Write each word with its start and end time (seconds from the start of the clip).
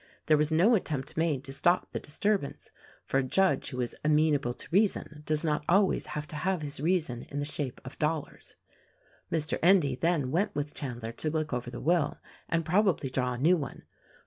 There 0.25 0.35
was 0.37 0.51
no 0.51 0.73
attempt 0.73 1.15
made 1.15 1.43
to 1.43 1.53
stop 1.53 1.91
the 1.91 1.99
disturbance, 1.99 2.71
for 3.05 3.19
a 3.19 3.23
judge 3.23 3.69
who 3.69 3.81
is 3.81 3.95
"Amenable 4.03 4.55
to 4.55 4.67
Reason" 4.71 5.21
does 5.27 5.45
not 5.45 5.63
always 5.69 6.07
have 6.17 6.27
to 6.29 6.35
have 6.37 6.63
his 6.63 6.79
reason 6.79 7.21
in 7.29 7.37
the 7.37 7.45
shape 7.45 7.79
of 7.85 7.99
dollars. 7.99 8.55
Mr. 9.31 9.59
Endy 9.61 9.93
then 9.93 10.31
went 10.31 10.55
with 10.55 10.73
Chandler 10.73 11.11
to 11.11 11.29
look 11.29 11.53
over 11.53 11.69
the 11.69 11.79
will 11.79 12.17
and 12.49 12.65
probably 12.65 13.11
draw 13.11 13.33
a 13.33 13.37
new 13.37 13.57
one. 13.57 13.83